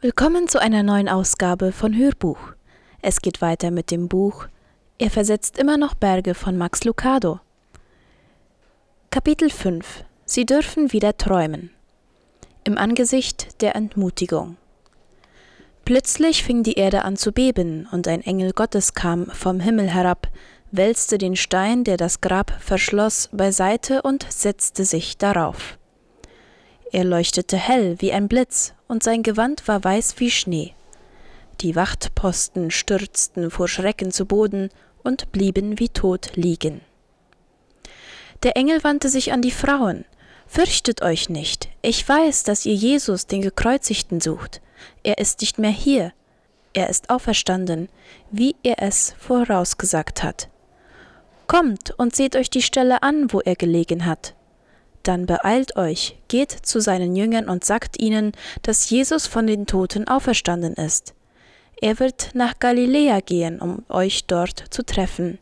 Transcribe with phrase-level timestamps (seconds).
[0.00, 2.38] Willkommen zu einer neuen Ausgabe von Hörbuch.
[3.02, 4.46] Es geht weiter mit dem Buch
[4.96, 7.40] Er versetzt immer noch Berge von Max Lucado.
[9.10, 11.70] Kapitel 5 Sie dürfen wieder träumen.
[12.62, 14.56] Im Angesicht der Entmutigung.
[15.84, 20.28] Plötzlich fing die Erde an zu beben, und ein Engel Gottes kam vom Himmel herab,
[20.70, 25.77] wälzte den Stein, der das Grab verschloss, beiseite und setzte sich darauf.
[26.92, 30.74] Er leuchtete hell wie ein Blitz, und sein Gewand war weiß wie Schnee.
[31.60, 34.70] Die Wachtposten stürzten vor Schrecken zu Boden
[35.02, 36.80] und blieben wie tot liegen.
[38.42, 40.04] Der Engel wandte sich an die Frauen.
[40.46, 44.62] Fürchtet euch nicht, ich weiß, dass ihr Jesus, den Gekreuzigten, sucht.
[45.02, 46.12] Er ist nicht mehr hier.
[46.72, 47.88] Er ist auferstanden,
[48.30, 50.48] wie er es vorausgesagt hat.
[51.48, 54.34] Kommt und seht euch die Stelle an, wo er gelegen hat.
[55.02, 58.32] Dann beeilt euch, geht zu seinen Jüngern und sagt ihnen,
[58.62, 61.14] dass Jesus von den Toten auferstanden ist.
[61.80, 65.38] Er wird nach Galiläa gehen, um euch dort zu treffen.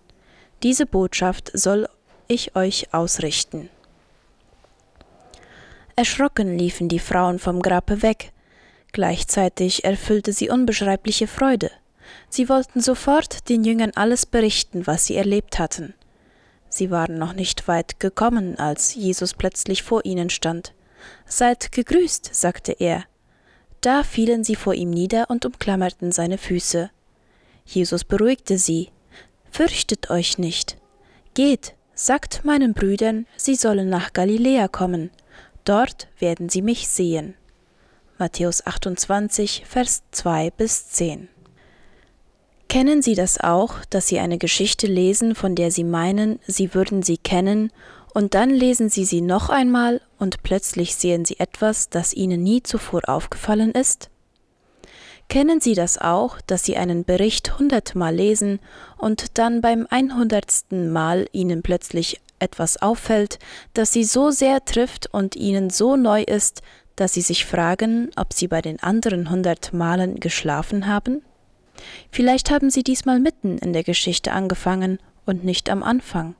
[0.63, 1.89] Diese Botschaft soll
[2.29, 3.71] ich euch ausrichten.
[5.97, 8.33] Erschrocken liefen die Frauen vom Grabe weg.
[8.93, 11.71] Gleichzeitig erfüllte sie unbeschreibliche Freude.
[12.29, 15.95] Sie wollten sofort den Jüngern alles berichten, was sie erlebt hatten.
[16.77, 20.75] Sie waren noch nicht weit gekommen, als Jesus plötzlich vor ihnen stand.
[21.25, 23.05] Seid gegrüßt, sagte er.
[23.81, 26.91] Da fielen sie vor ihm nieder und umklammerten seine Füße.
[27.65, 28.91] Jesus beruhigte sie.
[29.51, 30.77] Fürchtet euch nicht.
[31.33, 35.11] Geht, sagt meinen Brüdern, sie sollen nach Galiläa kommen.
[35.65, 37.37] Dort werden sie mich sehen.
[38.19, 41.31] Matthäus 28, Vers 2 bis 10.
[42.77, 47.03] Kennen Sie das auch, dass Sie eine Geschichte lesen, von der Sie meinen, Sie würden
[47.03, 47.73] sie kennen,
[48.13, 52.63] und dann lesen Sie sie noch einmal und plötzlich sehen Sie etwas, das Ihnen nie
[52.63, 54.11] zuvor aufgefallen ist?
[55.31, 58.61] Kennen Sie das auch, dass Sie einen Bericht hundertmal lesen
[58.99, 63.39] und dann beim einhundertsten Mal Ihnen plötzlich etwas auffällt,
[63.73, 66.61] das Sie so sehr trifft und Ihnen so neu ist,
[66.95, 71.23] dass Sie sich fragen, ob Sie bei den anderen hundert Malen geschlafen haben?
[72.11, 76.35] Vielleicht haben Sie diesmal mitten in der Geschichte angefangen und nicht am Anfang.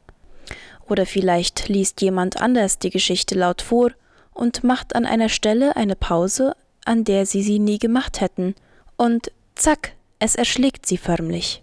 [0.89, 3.91] Oder vielleicht liest jemand anders die Geschichte laut vor
[4.33, 6.55] und macht an einer Stelle eine Pause,
[6.85, 8.55] an der Sie sie nie gemacht hätten,
[8.97, 11.63] und zack, es erschlägt Sie förmlich.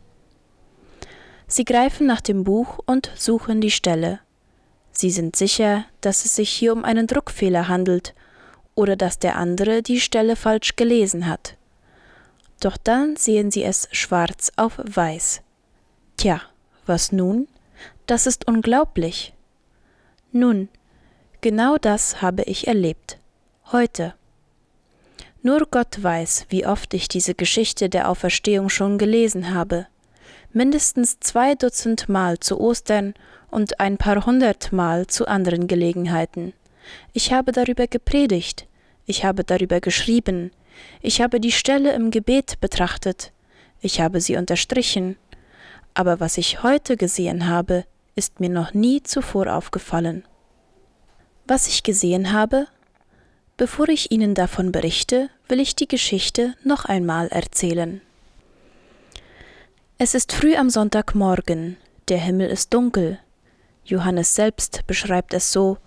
[1.48, 4.20] Sie greifen nach dem Buch und suchen die Stelle.
[4.92, 8.14] Sie sind sicher, dass es sich hier um einen Druckfehler handelt
[8.76, 11.58] oder dass der andere die Stelle falsch gelesen hat.
[12.64, 15.42] Doch dann sehen sie es schwarz auf weiß.
[16.16, 16.42] Tja,
[16.86, 17.50] was nun?
[18.08, 19.34] Das ist unglaublich.
[20.32, 20.70] Nun,
[21.42, 23.18] genau das habe ich erlebt.
[23.74, 24.14] Heute.
[25.42, 29.88] Nur Gott weiß, wie oft ich diese Geschichte der Auferstehung schon gelesen habe.
[30.54, 33.14] Mindestens zwei Dutzend Mal zu Ostern
[33.52, 36.54] und ein paar hundert Mal zu anderen Gelegenheiten.
[37.12, 38.68] Ich habe darüber gepredigt,
[39.06, 40.52] ich habe darüber geschrieben,
[41.02, 43.32] ich habe die Stelle im Gebet betrachtet,
[43.82, 45.18] ich habe sie unterstrichen,
[45.94, 47.86] aber was ich heute gesehen habe,
[48.16, 50.24] ist mir noch nie zuvor aufgefallen.
[51.46, 52.68] Was ich gesehen habe?
[53.58, 58.02] Bevor ich Ihnen davon berichte, will ich die Geschichte noch einmal erzählen.
[59.98, 63.20] Es ist früh am Sonntagmorgen, der Himmel ist dunkel.
[63.86, 65.78] Johannes selbst beschreibt es so,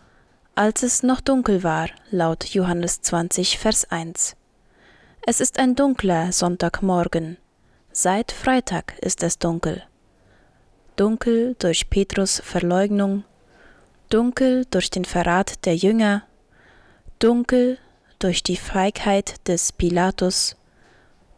[0.55, 4.37] als es noch dunkel war, laut Johannes 20, Vers 1.
[5.29, 7.37] Es ist ein dunkler Sonntagmorgen.
[7.91, 9.83] Seit Freitag ist es dunkel.
[10.95, 13.25] Dunkel durch Petrus Verleugnung,
[14.09, 16.23] dunkel durch den Verrat der Jünger,
[17.19, 17.79] dunkel
[18.21, 20.55] durch die Feigheit des Pilatus,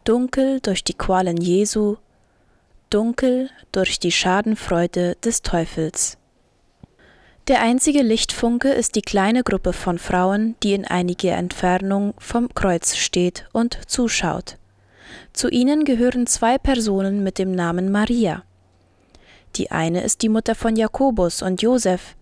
[0.03, 1.97] dunkel durch die Qualen Jesu,
[2.91, 6.18] dunkel durch die Schadenfreude des Teufels.
[7.49, 12.95] Der einzige Lichtfunke ist die kleine Gruppe von Frauen, die in einiger Entfernung vom Kreuz
[12.95, 14.59] steht und zuschaut.
[15.33, 18.43] Zu ihnen gehören zwei Personen mit dem Namen Maria.
[19.55, 22.15] Die eine ist die Mutter von Jakobus und Josef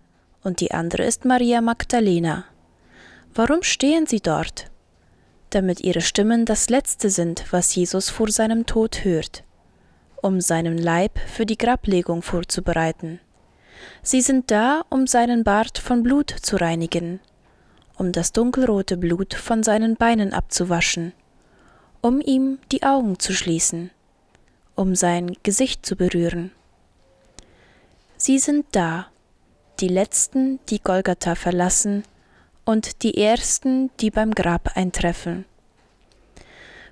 [0.44, 2.46] und die andere ist Maria Magdalena.
[3.34, 4.70] Warum stehen sie dort?
[5.50, 9.44] Damit ihre Stimmen das Letzte sind, was Jesus vor seinem Tod hört,
[10.22, 13.20] um seinen Leib für die Grablegung vorzubereiten.
[14.02, 17.20] Sie sind da, um seinen Bart von Blut zu reinigen,
[17.96, 21.12] um das dunkelrote Blut von seinen Beinen abzuwaschen,
[22.00, 23.90] um ihm die Augen zu schließen,
[24.74, 26.52] um sein Gesicht zu berühren.
[28.16, 29.06] Sie sind da,
[29.80, 32.04] die letzten, die Golgatha verlassen,
[32.64, 35.46] und die ersten, die beim Grab eintreffen.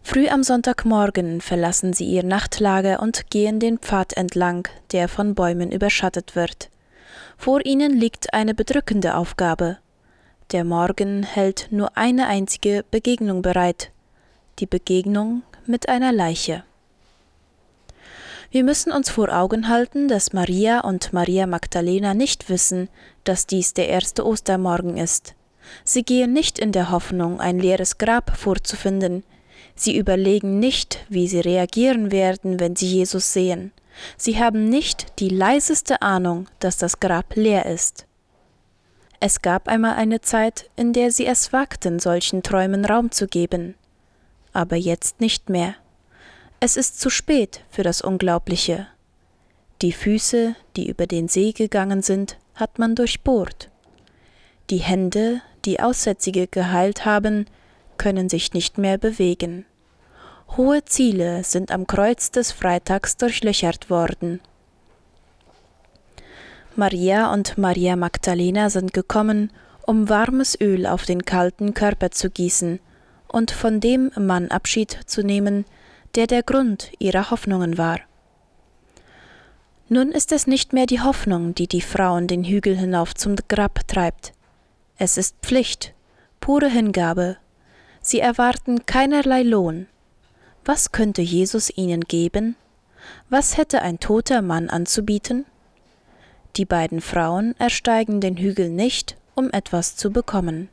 [0.03, 5.73] Früh am Sonntagmorgen verlassen sie ihr Nachtlager und gehen den Pfad entlang, der von Bäumen
[5.73, 6.71] überschattet wird.
[7.37, 9.79] Vor ihnen liegt eine bedrückende Aufgabe.
[10.53, 13.91] Der Morgen hält nur eine einzige Begegnung bereit,
[14.59, 16.65] die Begegnung mit einer Leiche.
[18.50, 22.88] Wir müssen uns vor Augen halten, dass Maria und Maria Magdalena nicht wissen,
[23.25, 25.35] dass dies der erste Ostermorgen ist.
[25.85, 29.25] Sie gehen nicht in der Hoffnung, ein leeres Grab vorzufinden,
[29.79, 33.73] Sie überlegen nicht, wie sie reagieren werden, wenn sie Jesus sehen.
[34.17, 38.07] Sie haben nicht die leiseste Ahnung, dass das Grab leer ist.
[39.21, 43.75] Es gab einmal eine Zeit, in der sie es wagten, solchen Träumen Raum zu geben.
[44.53, 45.75] Aber jetzt nicht mehr.
[46.61, 48.89] Es ist zu spät für das Unglaubliche.
[49.83, 53.71] Die Füße, die über den See gegangen sind, hat man durchbohrt.
[54.71, 57.47] Die Hände, die Aussätzige geheilt haben,
[57.99, 59.67] können sich nicht mehr bewegen.
[60.49, 64.41] Hohe Ziele sind am Kreuz des Freitags durchlöchert worden.
[66.75, 69.51] Maria und Maria Magdalena sind gekommen,
[69.87, 72.81] um warmes Öl auf den kalten Körper zu gießen
[73.29, 75.65] und von dem Mann Abschied zu nehmen,
[76.15, 78.01] der der Grund ihrer Hoffnungen war.
[79.89, 83.87] Nun ist es nicht mehr die Hoffnung, die die Frauen den Hügel hinauf zum Grab
[83.87, 84.33] treibt.
[84.99, 85.95] Es ist Pflicht,
[86.41, 87.37] pure Hingabe,
[88.07, 89.89] Sie erwarten keinerlei Lohn.
[90.67, 92.57] Was könnte Jesus ihnen geben?
[93.31, 95.47] Was hätte ein toter Mann anzubieten?
[96.57, 100.69] Die beiden Frauen ersteigen den Hügel nicht, um etwas zu bekommen.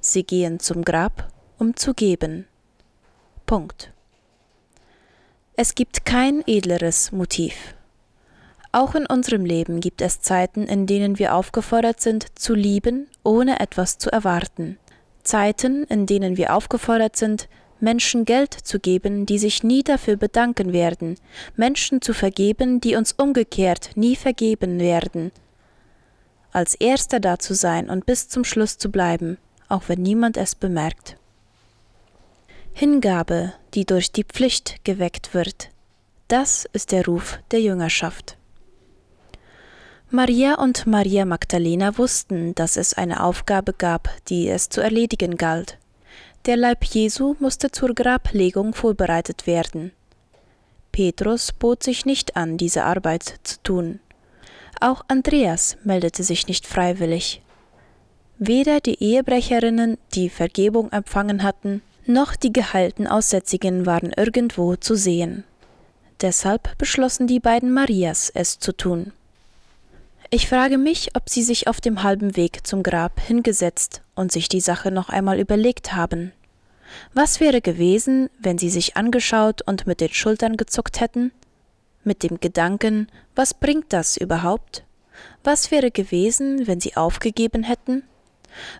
[0.00, 2.46] Sie gehen zum Grab, um zu geben.
[3.46, 3.90] Punkt.
[5.56, 7.54] Es gibt kein edleres Motiv.
[8.70, 13.60] Auch in unserem Leben gibt es Zeiten, in denen wir aufgefordert sind, zu lieben, ohne
[13.60, 14.76] etwas zu erwarten.
[15.22, 17.48] Zeiten, in denen wir aufgefordert sind,
[17.80, 21.16] Menschen Geld zu geben, die sich nie dafür bedanken werden,
[21.56, 25.32] Menschen zu vergeben, die uns umgekehrt nie vergeben werden.
[26.52, 29.38] Als Erster da zu sein und bis zum Schluss zu bleiben,
[29.68, 31.18] auch wenn niemand es bemerkt.
[32.72, 35.70] Hingabe, die durch die Pflicht geweckt wird,
[36.28, 38.36] das ist der Ruf der Jüngerschaft.
[40.10, 45.78] Maria und Maria Magdalena wussten, dass es eine Aufgabe gab, die es zu erledigen galt.
[46.46, 49.90] Der Leib Jesu musste zur Grablegung vorbereitet werden.
[50.92, 53.98] Petrus bot sich nicht an, diese Arbeit zu tun.
[54.80, 57.42] Auch Andreas meldete sich nicht freiwillig.
[58.38, 65.42] Weder die Ehebrecherinnen, die Vergebung empfangen hatten, noch die geheilten Aussätzigen waren irgendwo zu sehen.
[66.20, 69.12] Deshalb beschlossen die beiden Marias, es zu tun.
[70.30, 74.48] Ich frage mich, ob sie sich auf dem halben Weg zum Grab hingesetzt und sich
[74.48, 76.32] die Sache noch einmal überlegt haben.
[77.14, 81.32] Was wäre gewesen, wenn sie sich angeschaut und mit den Schultern gezuckt hätten?
[82.02, 84.84] Mit dem Gedanken, was bringt das überhaupt?
[85.44, 88.02] Was wäre gewesen, wenn sie aufgegeben hätten?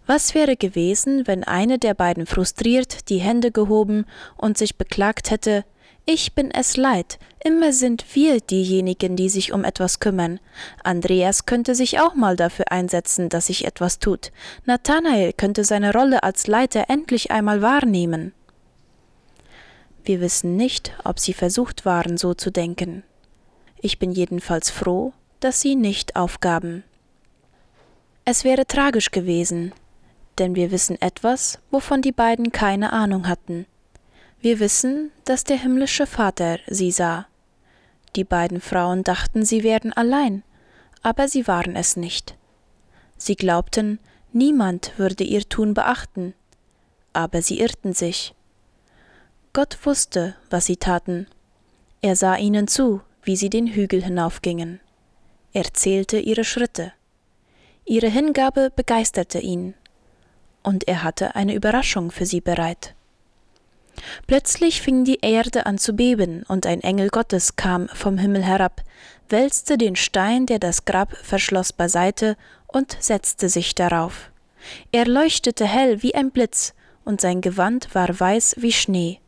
[0.06, 4.06] Was wäre gewesen, wenn eine der beiden frustriert die Hände gehoben
[4.36, 5.64] und sich beklagt hätte,
[6.06, 10.38] ich bin es leid, immer sind wir diejenigen, die sich um etwas kümmern.
[10.84, 14.30] Andreas könnte sich auch mal dafür einsetzen, dass sich etwas tut.
[14.64, 18.32] Nathanael könnte seine Rolle als Leiter endlich einmal wahrnehmen.
[20.04, 23.02] Wir wissen nicht, ob sie versucht waren, so zu denken.
[23.82, 26.84] Ich bin jedenfalls froh, dass sie nicht aufgaben.
[28.24, 29.72] Es wäre tragisch gewesen,
[30.38, 33.66] denn wir wissen etwas, wovon die beiden keine Ahnung hatten.
[34.46, 37.26] Wir wissen, dass der himmlische Vater sie sah.
[38.14, 40.44] Die beiden Frauen dachten, sie wären allein,
[41.02, 42.36] aber sie waren es nicht.
[43.16, 43.98] Sie glaubten,
[44.32, 46.32] niemand würde ihr Tun beachten,
[47.12, 48.36] aber sie irrten sich.
[49.52, 51.26] Gott wusste, was sie taten.
[52.00, 54.78] Er sah ihnen zu, wie sie den Hügel hinaufgingen.
[55.54, 56.92] Er zählte ihre Schritte.
[57.84, 59.74] Ihre Hingabe begeisterte ihn,
[60.62, 62.94] und er hatte eine Überraschung für sie bereit.
[64.26, 68.82] Plötzlich fing die Erde an zu beben, und ein Engel Gottes kam vom Himmel herab,
[69.28, 72.36] wälzte den Stein, der das Grab verschloss, beiseite
[72.66, 74.30] und setzte sich darauf.
[74.92, 76.74] Er leuchtete hell wie ein Blitz,
[77.04, 79.20] und sein Gewand war weiß wie Schnee.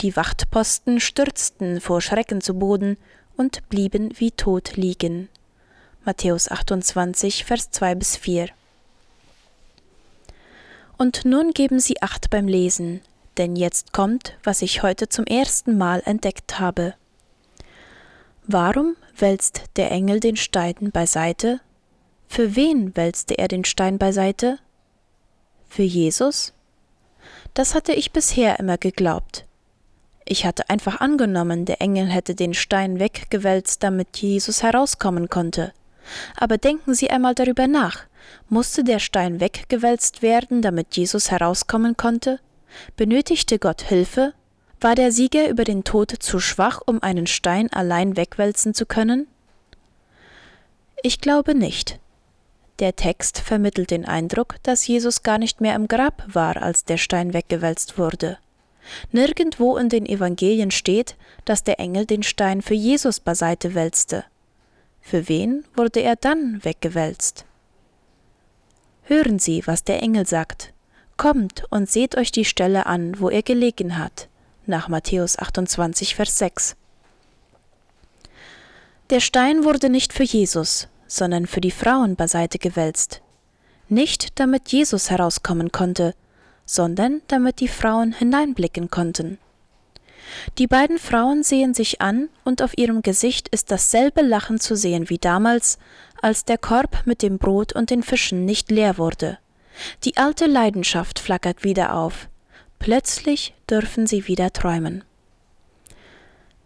[0.00, 2.96] Die Wachtposten stürzten vor Schrecken zu Boden
[3.36, 5.28] und blieben wie tot liegen.
[6.04, 8.48] Matthäus 28, Vers 2 bis 4.
[10.96, 13.00] Und nun geben Sie Acht beim Lesen,
[13.38, 16.94] denn jetzt kommt, was ich heute zum ersten Mal entdeckt habe.
[18.46, 21.60] Warum wälzt der Engel den Stein beiseite?
[22.28, 24.58] Für wen wälzte er den Stein beiseite?
[25.68, 26.52] Für Jesus?
[27.54, 29.44] Das hatte ich bisher immer geglaubt.
[30.24, 35.72] Ich hatte einfach angenommen, der Engel hätte den Stein weggewälzt, damit Jesus herauskommen konnte.
[36.36, 38.04] Aber denken Sie einmal darüber nach.
[38.48, 42.40] Musste der Stein weggewälzt werden, damit Jesus herauskommen konnte?
[42.96, 44.34] Benötigte Gott Hilfe?
[44.80, 49.26] War der Sieger über den Tod zu schwach, um einen Stein allein wegwälzen zu können?
[51.02, 51.98] Ich glaube nicht.
[52.78, 56.96] Der Text vermittelt den Eindruck, dass Jesus gar nicht mehr im Grab war, als der
[56.96, 58.38] Stein weggewälzt wurde.
[59.10, 64.24] Nirgendwo in den Evangelien steht, dass der Engel den Stein für Jesus beiseite wälzte.
[65.00, 67.44] Für wen wurde er dann weggewälzt?
[69.02, 70.72] Hören Sie, was der Engel sagt.
[71.18, 74.28] Kommt und seht euch die Stelle an, wo er gelegen hat.
[74.66, 76.76] Nach Matthäus 28, Vers 6.
[79.10, 83.20] Der Stein wurde nicht für Jesus, sondern für die Frauen beiseite gewälzt.
[83.88, 86.14] Nicht damit Jesus herauskommen konnte,
[86.64, 89.38] sondern damit die Frauen hineinblicken konnten.
[90.56, 95.10] Die beiden Frauen sehen sich an, und auf ihrem Gesicht ist dasselbe Lachen zu sehen
[95.10, 95.78] wie damals,
[96.22, 99.38] als der Korb mit dem Brot und den Fischen nicht leer wurde.
[100.04, 102.28] Die alte Leidenschaft flackert wieder auf.
[102.78, 105.04] Plötzlich dürfen sie wieder träumen.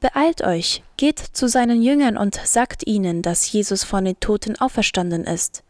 [0.01, 5.25] Beeilt euch, geht zu seinen Jüngern und sagt ihnen, dass Jesus von den Toten auferstanden
[5.25, 5.63] ist.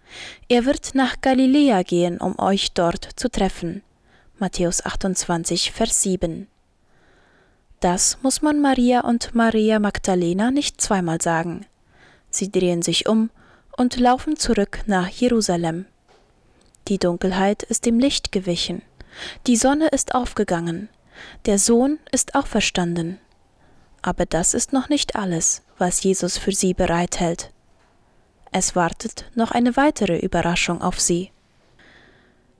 [0.48, 3.82] Er wird nach Galiläa gehen, um euch dort zu treffen.
[4.38, 6.48] Matthäus 28, Vers 7.
[7.80, 11.66] Das muss man Maria und Maria Magdalena nicht zweimal sagen.
[12.30, 13.30] Sie drehen sich um
[13.76, 15.84] und laufen zurück nach Jerusalem.
[16.88, 18.82] Die Dunkelheit ist dem Licht gewichen,
[19.46, 20.88] die Sonne ist aufgegangen,
[21.46, 23.18] der Sohn ist auferstanden.
[24.00, 27.50] Aber das ist noch nicht alles, was Jesus für sie bereithält.
[28.50, 31.30] Es wartet noch eine weitere Überraschung auf sie.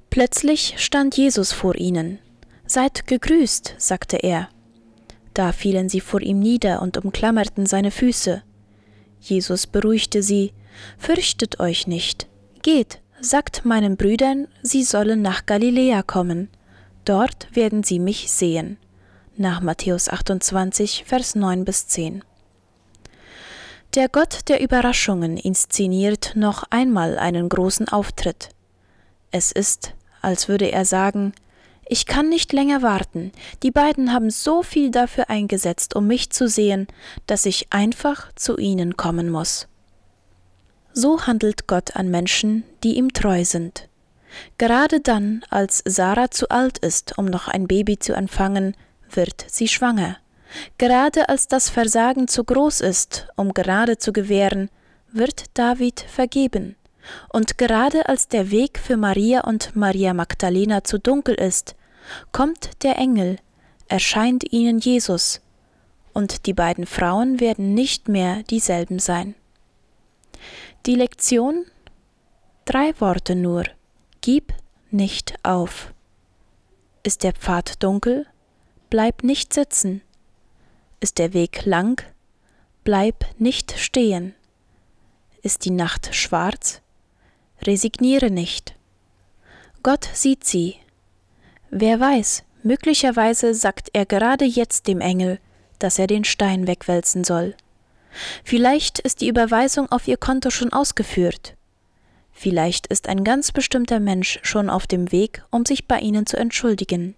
[0.09, 2.19] Plötzlich stand Jesus vor ihnen.
[2.65, 4.49] Seid gegrüßt, sagte er.
[5.35, 8.43] Da fielen sie vor ihm nieder und umklammerten seine Füße.
[9.21, 10.53] Jesus beruhigte sie,
[10.97, 12.27] Fürchtet euch nicht,
[12.63, 16.49] geht, sagt meinen Brüdern, sie sollen nach Galiläa kommen,
[17.05, 18.77] dort werden sie mich sehen
[19.37, 22.23] nach Matthäus 28, Vers 9 bis 10.
[23.95, 28.51] Der Gott der Überraschungen inszeniert noch einmal einen großen Auftritt.
[29.31, 31.33] Es ist, als würde er sagen,
[31.87, 36.49] ich kann nicht länger warten, die beiden haben so viel dafür eingesetzt, um mich zu
[36.49, 36.87] sehen,
[37.27, 39.69] dass ich einfach zu ihnen kommen muss.
[40.95, 43.89] So handelt Gott an Menschen, die ihm treu sind.
[44.59, 48.77] Gerade dann, als Sarah zu alt ist, um noch ein Baby zu empfangen,
[49.11, 50.17] wird sie schwanger.
[50.79, 54.69] Gerade als das Versagen zu groß ist, um gerade zu gewähren,
[55.13, 56.77] wird David vergeben.
[57.31, 61.75] Und gerade als der Weg für Maria und Maria Magdalena zu dunkel ist,
[62.33, 63.39] kommt der Engel,
[63.89, 65.41] erscheint ihnen Jesus,
[66.13, 69.35] und die beiden Frauen werden nicht mehr dieselben sein.
[70.87, 71.67] Die Lektion?
[72.65, 73.65] Drei Worte nur.
[74.21, 74.53] Gib
[74.91, 75.93] nicht auf.
[77.03, 78.27] Ist der Pfad dunkel?
[78.93, 80.03] bleib nicht sitzen.
[81.01, 82.05] Ist der Weg lang,
[82.85, 84.35] bleib nicht stehen.
[85.41, 86.83] Ist die Nacht schwarz,
[87.63, 88.75] resigniere nicht.
[89.83, 90.77] Gott sieht sie.
[91.71, 95.41] Wer weiß, möglicherweise sagt er gerade jetzt dem Engel,
[95.79, 97.55] dass er den Stein wegwälzen soll.
[98.45, 101.55] Vielleicht ist die Überweisung auf ihr Konto schon ausgeführt.
[102.33, 106.37] Vielleicht ist ein ganz bestimmter Mensch schon auf dem Weg, um sich bei ihnen zu
[106.37, 107.15] entschuldigen.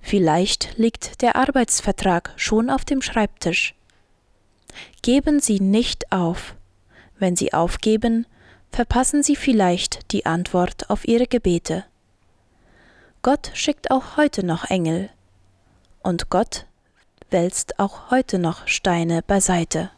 [0.00, 3.74] Vielleicht liegt der Arbeitsvertrag schon auf dem Schreibtisch.
[5.02, 6.54] Geben Sie nicht auf.
[7.18, 8.26] Wenn Sie aufgeben,
[8.70, 11.84] verpassen Sie vielleicht die Antwort auf Ihre Gebete.
[13.22, 15.10] Gott schickt auch heute noch Engel.
[16.02, 16.66] Und Gott
[17.30, 19.90] wälzt auch heute noch Steine beiseite.